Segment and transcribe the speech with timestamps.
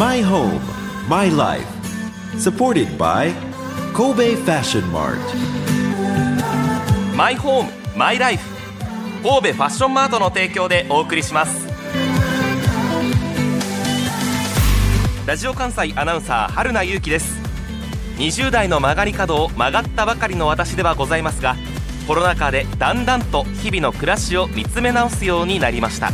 [0.00, 0.62] My home,
[1.10, 1.68] my life.
[2.38, 3.34] Supported by
[3.92, 5.20] Kobe Fashion Mart.
[7.14, 8.48] マイホームマイライフ
[9.22, 11.68] 神戸ファッションマートの提供でお送りします
[15.26, 17.38] ラジオ関西アナウンサー春名由紀です
[18.16, 21.56] 20代の曲がり角を曲がったばかりの私ではございますが
[22.08, 26.10] コロナ禍でだんだんと日々の暮らしを見つめ直すようになりました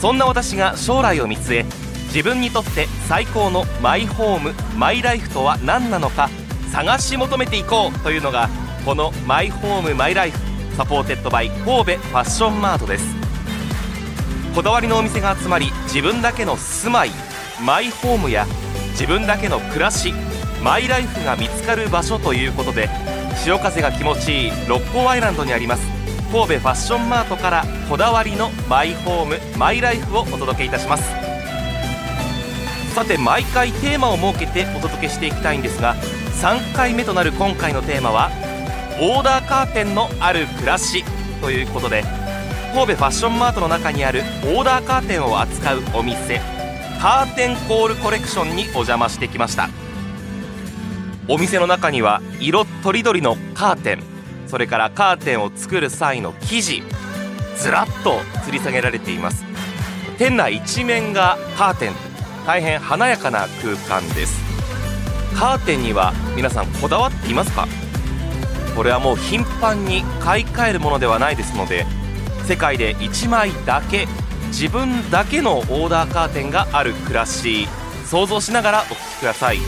[0.00, 1.83] そんな私が将来を見据え
[2.14, 6.30] 自分にとって最高のマイホームマイライフとは何なのか
[6.70, 8.48] 探し求めていこうというのが
[8.84, 10.38] このマイホームマイライフ
[10.76, 13.16] supported by 神戸ファッションマートです。
[14.54, 17.10] こだわりのお店が集まり自分だけの住まい
[17.64, 18.46] マイホームや
[18.92, 20.12] 自分だけの暮らし
[20.62, 22.88] マイライフが見つかる場所ということで
[23.42, 25.82] 潮風が気持ちいい六甲アイランドにあります
[26.30, 31.33] 神戸ファッションマートからこだわりのマイホームマイライフをお届けいたします。
[32.94, 35.96] さて毎回テーマを設けてお届けしていきたいんですが
[36.40, 38.30] 3回目となる今回のテーマは
[39.00, 41.02] オーダーカーテンのある暮らし
[41.40, 42.04] ということで
[42.72, 46.40] 神戸ファッションマートの中にあるオーダーカーテンを扱うお店
[47.00, 49.68] カーテンコールコレクションにお邪魔してきました。
[51.28, 54.02] お店の中には色とりどりのカーテン
[54.46, 56.82] それからカーテンを作る際の生地
[57.56, 59.44] ずらっと吊り下げられています。
[60.18, 62.13] 店内一面がカーテン。
[62.46, 64.42] 大変華やかな空間です。
[65.34, 67.66] カーテンには皆さんこだわっていますか？
[68.76, 71.86] これはもう頻繁に買い替えるものではないですので
[72.44, 74.06] 世界で1枚だけ
[74.48, 77.66] 自分だけのオーダーカーテンがある暮らし
[78.04, 79.58] 想像しながらお聞きください。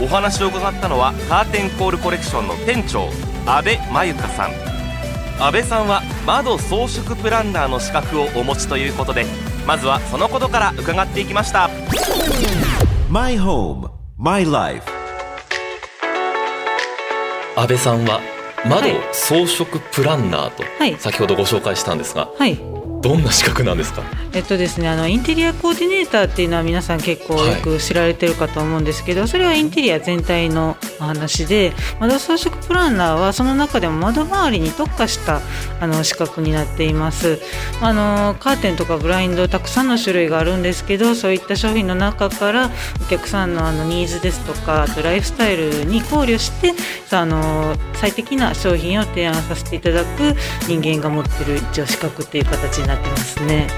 [0.00, 3.08] お話を伺ったのはカーテンコールコレクションの店長
[3.46, 4.50] 阿部真由香さん。
[5.40, 9.24] 阿部さんは窓装飾プランナーの資格をお持ちということで
[9.66, 11.70] まずはそのことから伺っていきました。
[13.10, 14.82] My home, my life.
[17.56, 18.20] 安倍さんは
[18.64, 18.96] 窓はい。
[19.12, 20.96] 装飾プランナーとはい。
[20.98, 22.56] 先ほどご紹介したんですが、はい、
[23.00, 24.02] どんな資格なんですか？
[24.34, 35.40] えっとですね、あのインテリアコーディネーターっていうのは皆さん結構よく知られてるかと思うんですけど、それはインテリア全体のお話で窓装飾プランナーはその中でも窓周りに特化した
[35.80, 37.38] あの資格になっています。
[37.80, 42.70] あのカーテンとかブラインドたくさんの種類があるんですけどそういった商品の中から
[43.00, 46.74] お客さんのあのニーズですとかあとライフスタイルに考慮して
[47.12, 50.34] あの最適な商品を提案させていただく
[50.66, 53.68] 人間が持ってる一応資格っていう形になってますね。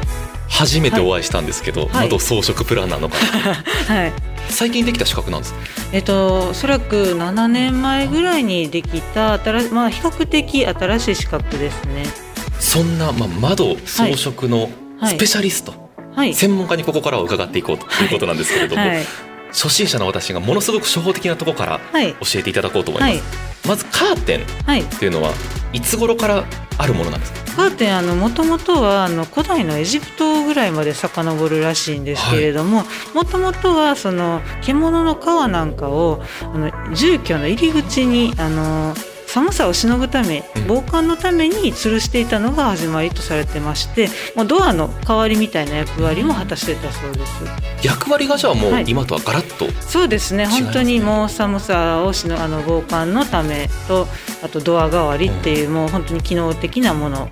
[0.48, 2.09] 初めてお会いしたんですけど、はい。
[2.09, 3.16] 窓装飾プランナーの方。
[3.93, 4.12] はい。
[4.48, 5.53] 最近できた資格なんです？
[5.54, 5.60] か
[5.93, 12.04] えっと、おそらく7年前ぐらいにできた新し、まあ、比較的新しい資格ですね。
[12.59, 14.70] そんな、まあ、窓装飾の
[15.00, 15.15] はい。
[15.15, 15.72] スペシャリスト、
[16.15, 16.34] はい。
[16.34, 19.06] 専門家にここからは伺っていこうということなんですけれども、はい。
[19.53, 22.15] 初心者の私がものすごく初歩的なところからはい。
[22.15, 23.22] 教えていただこうと思います、はい。
[23.69, 24.83] まずカーテンっはい。
[24.84, 25.33] ていうのは
[25.72, 26.44] いつ頃から
[26.78, 27.41] あるものなんですか？
[27.50, 32.84] カーテン、あの、もともとは、あの、古代のエジプトぐらいまで遡るらしいんですけれども。
[33.12, 38.94] もともとは、その、獣の皮なんかを、あの、住居の入り口に、あの。
[39.33, 40.67] 寒さをしのぐためうん。
[40.67, 47.45] 防寒のために吊るしていたのが始まりとされてましてもうドアの代わりみたいな役割も果たしてたそうです。
[47.83, 48.85] 役割がじゃあもうはい。
[48.87, 50.47] 今とはガラッと、そうですね。
[50.47, 54.07] 本当にもう寒さをしのあの防寒のためと
[54.43, 57.31] あとドア代わりっていう、もう本当に機能的なもの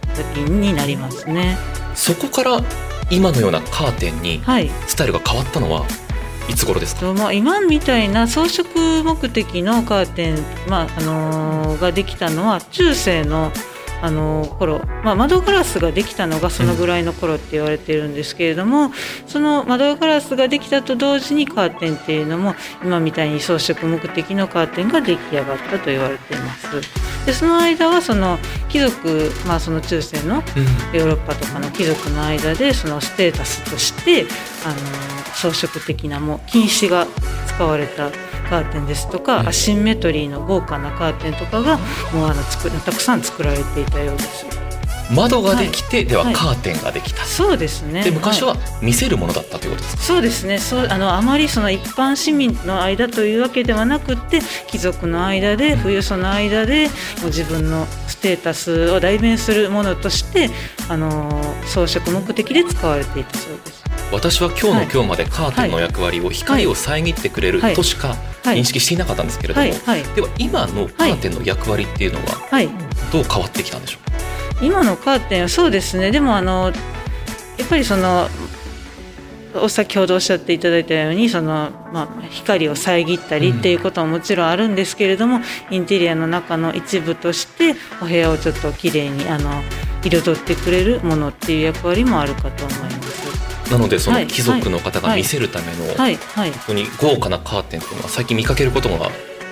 [0.49, 1.59] になりますね。
[1.95, 2.63] そこから
[3.11, 4.71] 今のようなカーテンにはい。
[4.87, 6.08] スタイルが変わったのはい
[6.49, 7.13] いつ頃ですか？
[7.13, 10.37] まあ、今みたいな装飾目的のカーテン、
[10.69, 13.53] まああのーができたのは中世の、
[14.01, 18.93] あのー頃、まあ、窓ガラスができたのがそのぐらいの頃って言われてるんですけれども、
[19.27, 26.69] その窓ガラスができたと同時にカーテンっていうのも今みたいに装飾目的のカーテンが出来上がったと言われています。
[27.27, 28.39] でその間はその
[28.69, 30.37] 貴族、まあ、その中世の
[30.95, 34.27] ヨーロッパとかの貴族の間でそのステータスとして
[34.65, 34.77] あの
[35.35, 37.07] 装飾的なもう禁止が
[37.47, 38.11] 使われた
[38.49, 39.49] カーテンですとか、うん。
[39.49, 41.79] アシンメトリーの豪華なカーテンとかが
[42.13, 44.47] もうあの作たくさん作られていたようです。
[45.11, 46.35] 窓ができて、でははい。
[46.35, 48.05] カーテンができた、そうですね。
[48.05, 50.59] で昔いは見せるものだったということですか、そうですね。
[50.59, 56.89] そうあのあまりその一般市民の間というわけではなくって貴族の間で富裕層の間で
[57.23, 60.51] もう自分のステータスを代弁するものとして
[60.91, 63.78] あの装飾目的で使われていたそうです。
[64.11, 64.89] 私は今日のはい。
[64.93, 67.75] 今日までカーテンの役割を光を遮ってくれるはい。
[67.75, 68.61] としかはい。
[68.61, 72.69] 認識していなかったんですけれども、では今のカーテンの役割っていうのははい。
[73.13, 74.11] どう変わってきたんでしょう？
[74.59, 76.11] か、今のカーテンはそうですね。
[76.11, 76.73] でもあの
[77.59, 78.29] やっぱりその
[79.69, 85.41] 先ほどおっしゃっていただいたようにその、まあ、光を遮ったりっていうことももちろんあるんですけれども、
[85.71, 89.51] インテリアの中の一部としてお部屋をちょっときれいにあの
[90.03, 92.98] 彩ってくれるものっていう役割もあるかと思います。
[93.71, 96.19] なのでそはいの貴族の方が見せるための本
[96.67, 99.11] 当に豪華なカーテンっていうのは最近見かけることが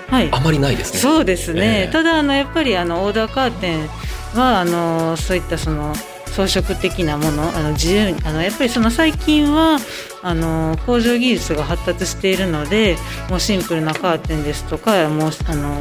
[0.08, 0.28] はい。
[0.30, 1.00] あまりないですね。
[1.00, 1.92] そうですね、ええ。
[1.92, 3.88] ただあのやっぱりあのオーダーカーテン
[4.34, 5.94] はあのそういったその
[6.26, 9.78] 装飾的なものあの自由にあのやっぱりその最近は
[10.22, 12.96] あの工場技術が発達しているので
[13.30, 15.80] もうシンプルなカーテンですとかもうあの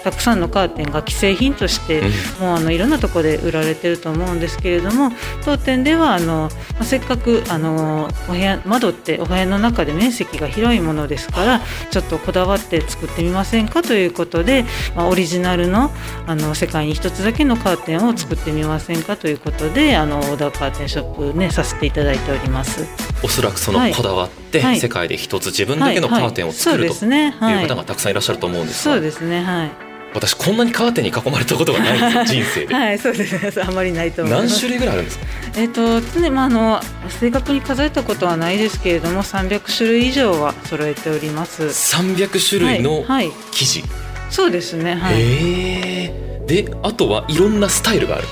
[0.00, 2.10] たくさんのカーテンが既製品として、うん。
[2.40, 5.10] もうあのいろんなところで売られてると思うんですけれども
[5.44, 11.60] 当店ではあの、まあせっかくあのお部屋窓ってお部屋の中で面積が広いものですから
[11.90, 14.64] ちょっとこだわって作ってみませんかということで、
[14.94, 15.90] まあ、オリジナルの
[16.26, 22.86] あの世界に一つだけのカーテンを作ってみませんかということであのオーダーカーテンショップねさせていただいております。
[23.22, 24.80] おそらくそのはいこだわってはい。
[24.80, 27.60] 世界で一つ自分だけのカーテンを作るとはいはい。
[27.60, 28.94] そう方がたくさんいらっしゃると思うんですが。
[28.94, 29.42] そうですね。
[29.42, 32.74] はい私こんなにカーテンに囲まれたことがない人生で。
[32.74, 33.62] はいそうですね。
[33.62, 34.48] あまりないと思います。
[34.48, 35.26] 何種類ぐらいあるんですか？
[35.56, 41.64] えっ、と常にまああの正確に数えたことはないですけれども300種類以上は揃えております。
[41.64, 43.84] 300種類のはい、はい、生地、
[44.30, 48.26] そうですねはい、へえであとはいろんなスタイルがある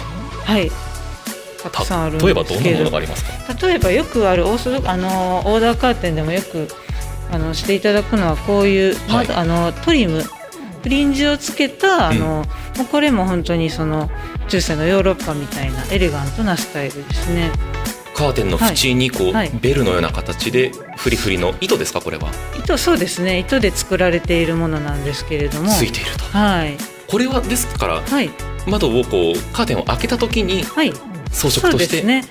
[0.44, 0.70] はい、
[1.62, 3.66] たくさんある例えばどんなものがありりますか？
[3.68, 6.68] 例えばよくあるオーソドあのオーダーカーテンでもよく
[7.30, 9.26] あのしていただくのはこういう、はい。
[9.28, 10.24] まだあのトリム
[10.88, 12.46] フリンジをつけたあの、
[12.78, 14.08] もうこれも本当にその
[14.48, 17.50] 中世のヨーロッパみたいなエレガントなスタイルですね。
[18.14, 19.50] カーテンの縁にこう、はい。
[19.50, 22.30] ベルのような形でフリフリの糸ですかこれは？
[22.58, 23.38] 糸そうですね。
[23.38, 25.68] 糸で作られているものなんですけれども。
[25.68, 26.24] ついていると。
[26.24, 26.78] はい。
[27.06, 28.30] これはですからはい。
[28.66, 30.94] 窓をこうカーテンを開けた時にはい。
[31.30, 32.24] 装飾として、ですね。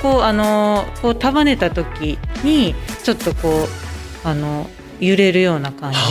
[0.00, 3.66] こうあのこう束ねた時にちょっとこ
[4.24, 4.70] うあの
[5.00, 6.04] 揺れるような感じ、は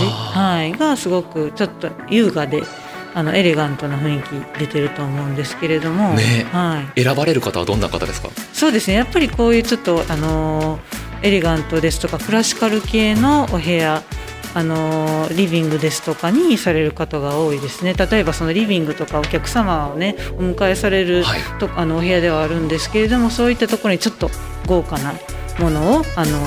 [0.56, 2.63] はい、がすごくちょっと優雅で
[3.15, 4.24] あのエレガントな雰囲
[4.56, 6.47] 気出てると思うんですけれども、ね。
[6.51, 8.30] はい、選ばれる方はどんな方ですか？
[8.53, 8.95] そうですね。
[8.95, 10.80] やっぱりこういうちょっとあの
[11.21, 14.01] エレガントですとかクラシカル系のお部屋
[14.56, 17.94] あのリビングですとかにされる方が多いですね。
[17.94, 21.41] 例えばそのリビングとかお客様をねお迎えされるはい。
[21.59, 24.29] とあのお部屋ではあるんですけれどもそういったところにちょっと
[24.68, 25.13] 豪華な
[25.59, 26.39] ものをあの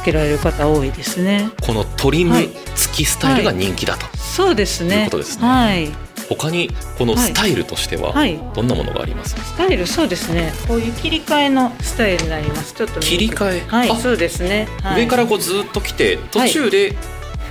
[0.00, 1.50] つけられる方多いですね。
[1.62, 4.90] このトリムはい付きスタイルが人気だと、そうですね。
[4.90, 5.90] ということですねはい。
[6.28, 9.34] 他にこのスタイルとしてははいどんなものがあります？
[9.34, 10.52] か、スタイルそうですね。
[10.66, 12.72] こういう切り替えのスタイルになります。
[12.72, 13.60] ちょっと切り替え？
[13.66, 14.68] はい、あそうですね。
[14.82, 16.94] はい、上からこうずっと来て途中で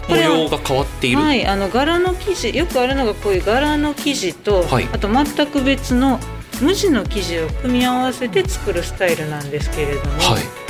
[0.08, 6.20] 模様が変わっている、はい、あの柄の生地よくあるのがこういう柄の生地と、はいあと全く別の
[6.62, 10.12] 無地の生地を組み合わせて作るスタイルなんですけれども、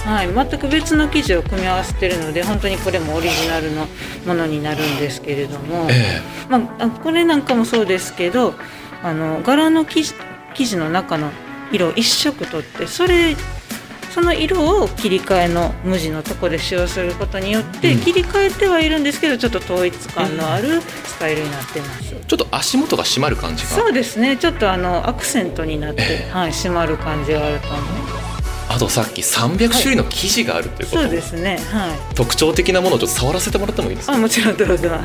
[0.09, 3.85] はいはい、全く別の生地を組み合わせてるので本当にこれもオリジナルの
[4.25, 8.55] ものになるんですけれども、えまあ、あこれなんかもそうですけど
[9.03, 10.13] あの柄の生地
[10.55, 11.29] 生地の中の
[11.71, 13.35] 色を一色取ってそれ
[14.09, 17.99] その色を切り替えの無地のとこで使用することによって、うん。
[18.01, 22.15] 切り替えてはいるんですけどちょっと統一感のあるスタイルになってます。
[22.15, 23.69] えちょっと足元が締まる感じが。
[23.69, 24.35] そうですね。
[24.35, 26.31] ちょっとあのアクセントになって、ええ。
[26.31, 28.18] はい、締まる感じがあると思います。
[28.71, 31.57] あとさっき300種類の生地があるということ、そうですね。
[31.71, 32.15] はい。
[32.15, 34.13] 特徴的なものをちょっと触らせてもらってもいいですか？
[34.13, 34.89] あもちろんどうぞ。
[34.89, 34.99] はい。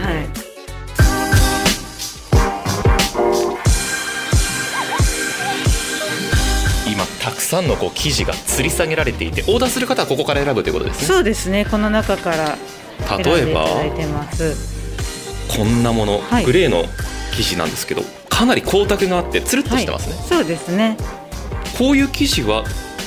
[6.92, 11.06] 今たくさんのこう生地が吊り下げられていてオーダーする方はここから選ぶということですね？
[11.06, 11.64] そうですね。
[11.64, 12.58] この中から
[13.18, 13.66] 例えば
[15.56, 16.44] こんなもの、はい。
[16.44, 16.84] グレーの
[17.32, 20.98] 生地なんですけどかなり光沢があってつるっとしてますね、そうですね。
[21.78, 22.64] こういう生地は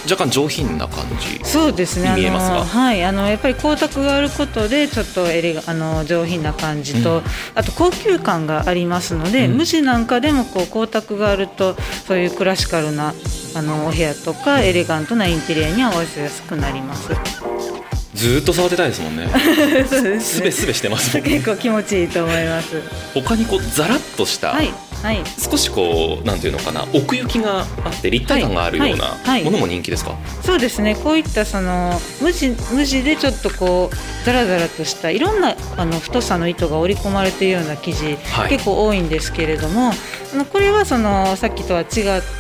[0.10, 2.10] 若干上品な感じそうですね。
[2.10, 2.56] に見えますが。
[2.58, 7.24] あのはい、あのやっぱり光沢があることでちょっとエレガあの上品な感じと、うん。
[7.56, 9.58] あと高級感がありますので、うん。
[9.58, 11.76] 無地なんかでもこう光沢があると
[12.08, 13.14] そういうクラシカルな
[13.56, 17.10] あのお部屋とかエレガントなインテリアに合わせやすくなります。
[18.14, 19.30] ずーっと触ってたいですもんね。
[19.88, 21.22] そうですすべすべしてますね。
[21.22, 22.82] 結構気持ちいいと思います。
[23.14, 25.24] 他にこうザラッとした、はいはい。
[25.38, 29.00] 少しこうなんていうのかな奥行きがあって立体感があるようはい。
[29.24, 29.44] はい。
[29.44, 30.96] なものも人気ですか、そうですね。
[30.96, 39.92] こういったその無地無地でちょっとこうザラザラとしたいろんなあの太さの糸が織り込まれているような生地、はい結構多いんですけれども
[40.34, 41.88] あのこれはそのさっきとは違っ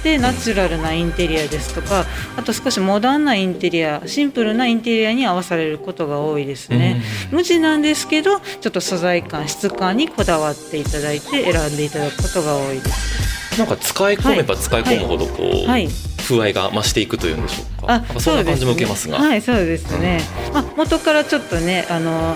[0.03, 7.01] てナチュラルなインテリアですとかあと少しモダンなインテリアシンプルなインテリアに合わされることが多いですね。
[7.31, 13.57] 無地なんですけどちょっと素材感質感にこだわっていただいて選んでいただくことが多いです。
[13.59, 15.87] なんか使い込めば使い込むほどこう、はい
[16.27, 17.87] 風合いが増していくというんでしょうか。
[17.87, 19.17] なんかそんな感じも受けますが。
[19.17, 20.19] はいそうですね、
[20.53, 22.35] まあ、元からちょっとねあの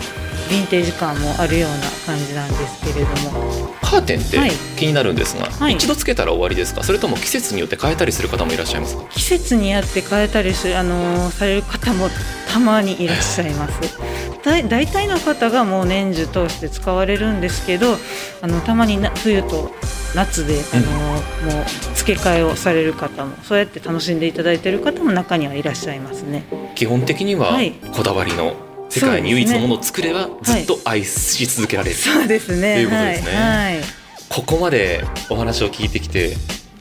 [0.49, 3.71] ヴィンテージ感もあるような感じなんですけれども。
[3.81, 4.51] カーテンってはい。
[4.77, 5.73] 気になるんですが、はい。
[5.73, 6.83] 一度つけたら終わりですか？
[6.83, 9.03] それとも季節によって変えたりする方もいらっしゃいますか？
[9.11, 12.07] 季節にやって変えたりするあのされる方も
[12.51, 13.73] たまにいらっしゃいます。
[14.43, 17.97] だい大体の方がもう年中通して使われるんですけど
[18.41, 19.71] あのたまにな冬と
[20.15, 26.45] 夏であの、もう付け替えをされる方もそうやって楽しんでいただいている方も中にはいらっしゃいますね。
[26.73, 27.73] 基本的にははい。
[27.93, 28.55] こだわりの
[28.89, 32.75] 世界に唯一のものを作ればずっと愛し続けられる、そうですね。
[32.75, 33.35] ということですね。
[33.35, 33.83] はい、はい
[34.29, 36.37] ここまでお話を聞いてきて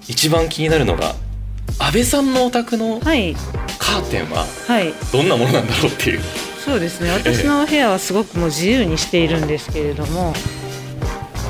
[0.06, 1.16] 一番気になるのが
[1.80, 3.34] 安倍さんのお宅のはい。
[3.78, 4.92] カーテンははい。
[5.12, 6.20] どんなものなんだろうっていう。
[6.64, 7.10] そうですね。
[7.10, 10.32] 私のお部屋はすごくもう自由にしているんですけれども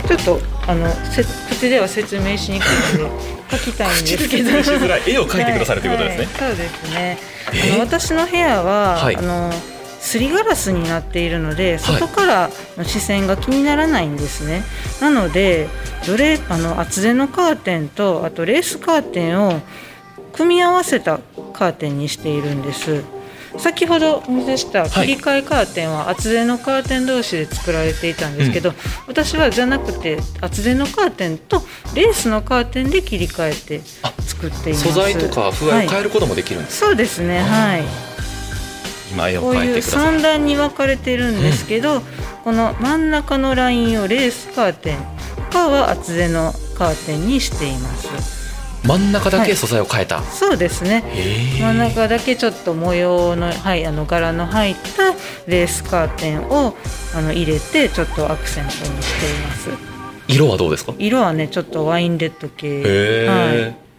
[0.08, 4.50] ちょっとあのせ口では説明しにくいので 書きたいんですけど。
[4.50, 6.28] 絵を描いてくださるということですね。
[6.32, 7.18] はいはいそうですね。
[7.52, 7.72] え？
[7.72, 9.16] あの私の部屋は、はい。
[9.16, 9.52] あの
[10.00, 14.64] すりガラスになっているので外からの視線が気にならないんですね、
[15.00, 15.68] なので
[16.06, 19.60] どれあの厚手のカーテンとあとレースカーテンを
[20.32, 21.20] 組み合わせた
[21.52, 23.04] カーテンにしているんです
[23.58, 28.72] 先ほどお見せした切り替えカーテンは厚手のカーテン同士で作られていたんですけど、
[29.06, 31.62] 私はじゃなくて厚手のカーテンと
[31.94, 34.88] レースのカーテンで切り替えてあ作っています。
[34.88, 37.82] 素材とか風合いを変える、ることもできるんです、そうですねはい。
[39.40, 40.16] こういう描いてください。
[40.18, 42.02] 3段に分かれてるんですけど、
[42.44, 44.98] この真ん中のラインをレースカーテン
[45.52, 48.39] 他は厚手のカーテンにしています
[48.84, 51.04] 真ん中だけ素材を変えた、そうですね。
[51.60, 55.12] 真ん中だけちょっと模様の,、はい、あの柄の入った
[55.46, 56.74] レースカーテンを
[57.14, 59.70] あの入れてちょっとアクセントにしています。
[60.28, 60.94] 色はどうですか？
[60.98, 63.26] 色はねちょっとワインレッド系。
[63.28, 63.89] はい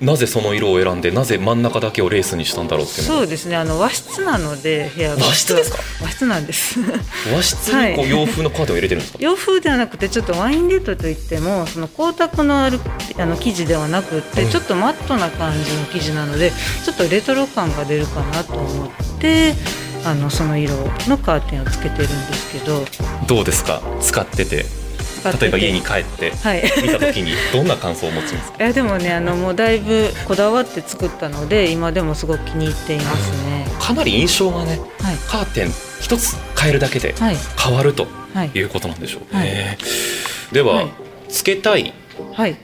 [0.00, 3.56] なぜその色を選んでなぜ真ん中だけをレースにしたんだろうってそうですね。
[3.56, 5.24] あの和室なので部屋が。
[5.24, 5.78] 和室ですか？
[6.02, 6.78] 和室なんです。
[7.34, 8.10] 和室にこうはい。
[8.10, 12.80] 洋風のカーテンを入れてるんですか、洋風ではなくてちょっとワインレッドといってもその光沢のある
[13.18, 14.50] あの生地ではなくって、うん。
[14.50, 16.52] ちょっとマットな感じの生地なので
[16.84, 18.88] ちょっとレトロ感が出るかなと思っ
[19.18, 19.54] て
[20.04, 20.74] あのその色
[21.08, 22.84] のカーテンをつけてるんですけど。
[23.26, 23.82] どうですか？
[24.00, 24.64] 使ってて
[25.40, 26.62] 例えば家に帰ってはい。
[26.82, 28.58] 見た時にどんな感想を持ちますか？
[28.64, 33.66] いやでもねあのもうだいぶこだわって作ったので今でもすごく気に入っていますね。
[33.80, 35.16] かなり印象がねはい。
[35.28, 35.68] カーテン
[36.00, 37.36] 一つ変えるだけではい。
[37.58, 38.50] 変わるとはい。
[38.54, 39.46] いうことなんでしょうはい。
[39.46, 39.78] ね、
[40.52, 40.88] では、はい。
[41.28, 41.92] つけたい
[42.32, 42.56] はい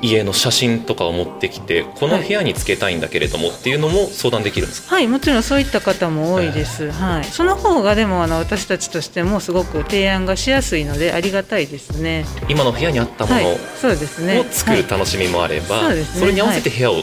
[0.00, 6.90] 家の写真とかを持ってきてこの部屋につけたいんだけれどもっていうのも相談できるんですか、はい、もちろんそういった方も多いです。
[6.90, 12.24] はい、その方がでもあの私たちとしてもすごく提案がしやすいのでありがたいですね。
[12.48, 14.40] 今の部屋にあったもはいの、そうですね。
[14.40, 16.20] を作る楽しみもあれば、そうですね。
[16.20, 17.02] それに合わせて部屋を、部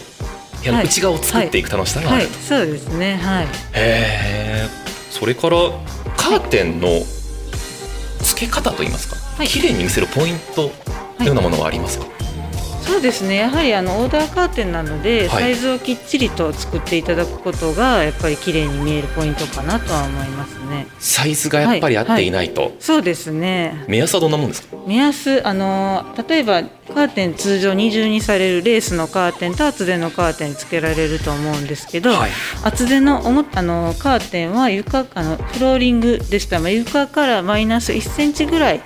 [0.64, 3.18] 屋の内側を作っていく楽しさがある、はい、そうですね。
[3.18, 3.46] はい。
[3.46, 4.70] へえ
[5.12, 5.58] それから
[6.18, 6.90] カーテンの
[8.22, 9.48] 付け方といいますか、はい。
[9.48, 10.72] 綺麗に見せるポイント
[11.20, 12.06] のようなものはありますか、
[12.86, 13.36] そうですね。
[13.38, 20.88] やはりあのオーダーカーテンなので、はいサイズをきっちりと作っていただくことがやっぱり綺麗に見えるポイントかなとは思いますね。
[21.00, 23.84] サイズがやっぱり合っていないと、そうですね。
[23.88, 24.78] 目安はどんなもんですか？
[24.88, 32.32] 目安あの例えばカーテン通常二重にされるレースのカーテンと厚手のカーテンつけられると思うんですけど、はい
[32.64, 38.82] 厚手のあのカーテンは床あのフローリングでしたら床からマイナス1センチぐらい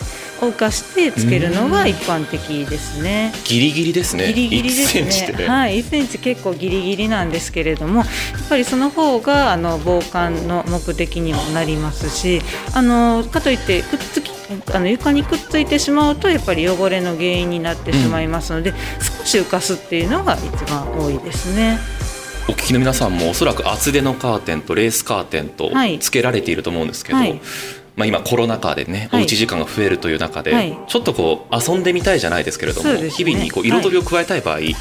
[0.45, 3.31] を浮かしてつけるのが一般的ですね。
[3.43, 5.39] ギリギリですねギリギリです1センチってね。
[5.39, 8.07] ね、はい、1センチ結構ギリギリなんですけれども、やっ
[8.49, 12.41] ぱりその方があの防寒の目的にもなりますし、
[12.73, 14.31] あのかといってくっつき
[14.73, 18.73] あの床にくっついてしまうとやっぱり汚れの原因になってしまいますので、
[19.19, 21.79] 少し浮かすっていうのが一番多いですね。
[22.47, 27.39] お聞きの皆さんもおそらく厚手のカーテンとレースカーテンとはいつけられていると思うんですけど、はい
[27.99, 29.23] まあ、今コロナ禍でね、はい。
[29.23, 30.77] おうち時間が増えるという中で、はい。
[30.87, 33.09] ちょっとこう遊んでみたいじゃないですけれども、ね。
[33.09, 34.71] 日々にこう彩りを加えたい場合、はい。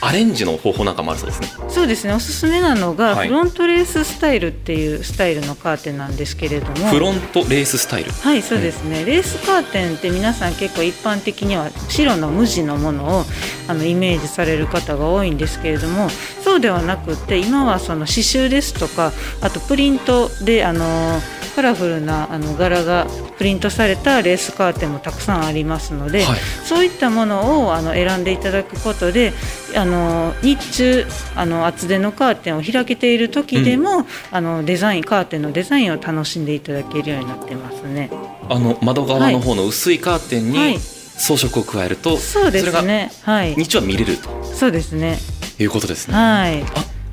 [0.00, 1.48] アレンジの方法なんかもあるそうですね。
[1.68, 2.12] そうですね。
[2.12, 3.28] おすすめなのが、はい。
[3.28, 6.88] フロントレーススタイルっていうスタイルのカーテンなんですけれども。
[6.88, 8.10] フロントレーススタイル。
[8.10, 13.24] はいそうですね、レースカーテンって皆さん結構一般的には白の無地のものを
[13.68, 16.08] あのイメージされる方が多いんですけれども
[16.42, 21.20] そうではなくって今はその刺繍ですとかあとプリントであの
[21.54, 23.06] カラフルなあの柄が
[23.38, 29.32] プリントされたレースカーテンもたくさんありますので、はいそういったものをあの選んでいただくことで
[29.76, 31.06] あの日中
[31.36, 38.10] あの厚手のカーテンを開けている時でも、あのデザインカーテンのデザインを楽しんでいただけるようになってますね。
[38.48, 43.10] あの窓側の方の薄いカーテンはいに装飾を加えると、そうでれがすね。
[43.22, 43.54] はい。
[43.54, 44.30] 日中は見れると。
[44.44, 45.18] そうですね。
[45.58, 46.66] いうことですねはいあ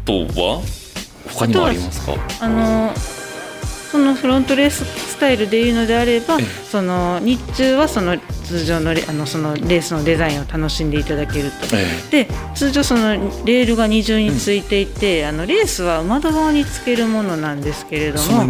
[0.03, 0.63] とは
[1.31, 2.13] 他にもありますか？
[2.39, 2.91] あの
[3.91, 6.45] そのフロントレーススタイルでいうのであればええ。
[6.45, 11.75] その日中はその通常のレあのそのレースのデザインを楽しんでいただけると。
[11.75, 18.45] えで通常そのレールが二重についていて、あのレースは窓側につけるものなんですけれども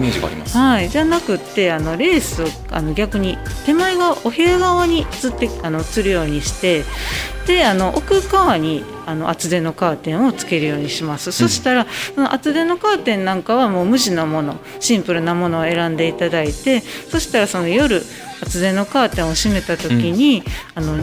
[0.89, 6.83] じゃなくってあのレースをあの逆に手前側お部屋側につってあのつるようにして
[7.47, 18.01] であの奥側にあの厚手のカーテンをつけるようにします、そしたらその厚手のカーテンなんかはもう無地のものシンプルなものを選んでいただいてそしたらその夜
[18.41, 20.97] 厚手のカーテンを閉めた時に、あの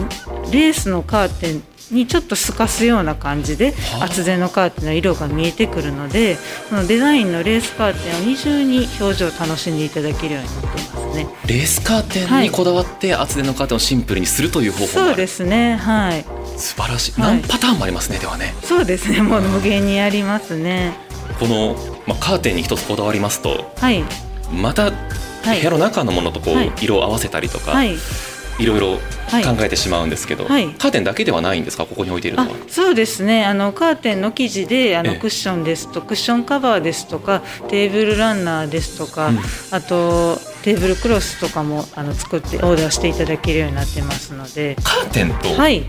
[0.51, 4.03] レースのカーテンにちょっと透かすような感じではあ。
[4.05, 11.27] 厚手のカーテンの色が見えてくるのでそのデザインのレースカーテンを二重に表情を楽しんでいただけるようになっていますね。
[11.45, 16.25] レースカーテンにこだわって厚手のカーテンをシンプルにするという方法もそうですねはい。
[16.57, 17.37] 素晴らしい、はい。
[17.37, 18.53] 何パターンもありますねではね。
[18.63, 20.93] そうですねもう無限にありますね。
[21.39, 21.75] この、
[22.05, 24.03] まあ、カーテンに一つこだわりますとはい。
[24.51, 25.59] またはい。
[25.59, 26.73] 部屋の中のものとこう、はい。
[26.81, 27.95] 色を合わせたりとか、はい。
[28.59, 28.99] い、ろいろ
[29.29, 29.43] はい。
[29.43, 30.67] 考えてしまうんですけど、はい。
[30.73, 31.85] カーテンだけではないんですか？
[31.85, 33.45] ここに置いているのあはそうですね。
[33.45, 35.03] あのカーテンの生地であえ。
[35.05, 39.39] えのクッションですとクッションカバーですとかテーブルランナーですとか、うん。
[39.71, 44.75] あとテーブルクロスとかもあの作ってオーダーしていただけるようになってますので。
[44.83, 45.85] カーテンとはい。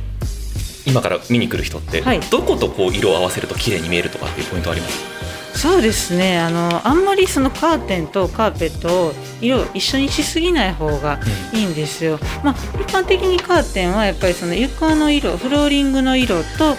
[0.87, 2.21] 今から見に来る人って、はい。
[2.21, 5.59] どことこう色を合わせると綺麗に見えるとかっていうポイントあります？
[5.61, 6.39] そうですね。
[6.39, 9.13] あのあんまりそのカーテンとカーペットを
[9.43, 11.19] 色を一緒にしすぎない方が
[11.53, 16.77] いいんですよ、まあ、一般的にカーテンはやっぱりその床の色フローリングの色と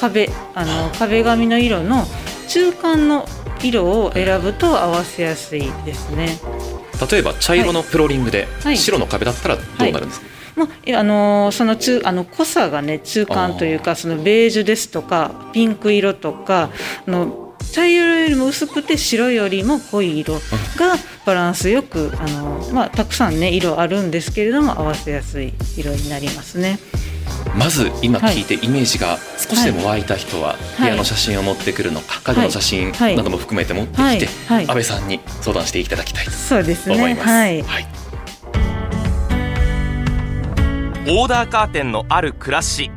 [0.00, 2.04] 壁あの壁紙の色の
[2.48, 3.26] 中間の
[3.62, 6.38] 色を選ぶと合わせやすいですね。
[7.10, 8.76] 例えば茶色のフローリングではい。
[8.76, 16.70] 白の壁だったらどうなるんですか、まあえ、あのその中あの濃さがね中間というかそのベージュですとかピンク色とか
[17.06, 17.41] あの
[17.72, 20.40] 茶色よりも薄くて白よりも濃い色が
[21.24, 26.78] バランスよくあの、まあ、たくさんね色あるんですけれども合わせやすい色になりますね。
[27.56, 33.16] まず今聞いてイメージが少しでも湧いた人は部屋の写真を持ってくるのか家具の写真はい。
[33.16, 36.94] なども含めて持ってきて、安倍さんに相談していただきたいとそうですね。
[36.94, 37.28] 思います。
[37.28, 37.62] はい。
[37.62, 37.86] はい。
[41.08, 42.90] オーダーカーテンのある暮らし。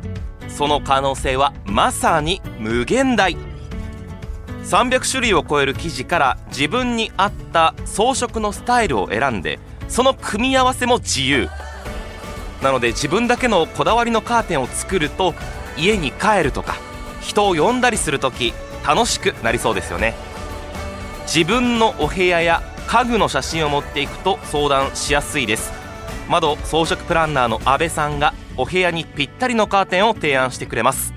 [0.48, 3.36] その可能性はまさに無限大
[4.66, 11.48] 300種類を超える生地から自分に合った装飾のスタイルを選んでその組み合わせも自由。
[12.62, 15.34] なので自分だけのこだわりのカーテンを作ると
[15.78, 16.74] 家に帰るとか
[17.20, 20.14] 人を呼んだりする時楽しくなりそうですよね。
[21.26, 25.72] 自分のお部屋や家具の写真を持っていくと相談しやすいです。
[26.28, 31.15] 窓装飾プランナーの阿部さんがお部屋にぴったりのカーテンを提案してくれます。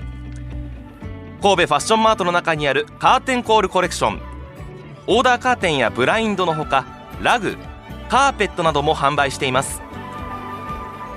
[1.42, 4.20] 神戸ファッションマートの中にあるカーテンコールコレクション。
[5.06, 6.84] オーダーカーテンやブラインドのほか
[7.22, 7.56] ラグ
[8.10, 9.80] カーペットなども販売しています。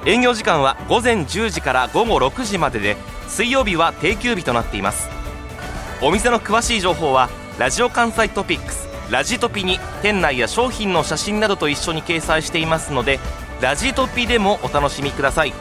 [0.05, 2.95] 営業時間は午前10時から午後6時までで
[3.27, 5.09] 水曜日は定休日となっています。
[6.01, 13.19] お店の詳しい情報はラジオ関西トピックスラジトピに店内や商品の写真などと一緒に掲載していますので
[13.61, 15.53] ラジトピでもお楽しみください。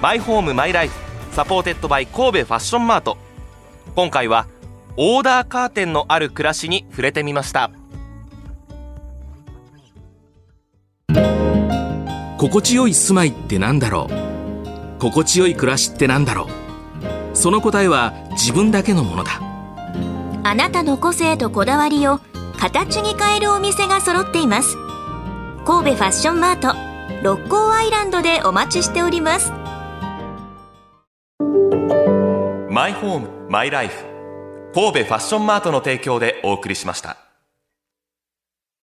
[0.00, 0.94] マイホームマイライフ
[1.32, 3.23] supported by 神戸ファッションマート。
[3.94, 4.46] 今回は
[4.96, 7.70] オーダーカーテンのある暮らしに触れてみました。
[12.38, 15.00] 心地よい住まいってなんだろう？
[15.00, 16.48] 心地よい暮らしってなんだろ
[17.32, 17.36] う？
[17.36, 19.40] その答えは自分だけのものだ。
[20.42, 22.20] あなたの個性とこだわりを
[22.58, 24.76] 形に変えるお店が揃っています。
[25.64, 26.74] 神戸ファッションマート
[27.22, 29.50] 六甲アイランドでお待ちしております
[32.74, 33.94] マイホームマイライフ
[34.74, 37.23] 神戸ファッションマートの提供でお送りしました。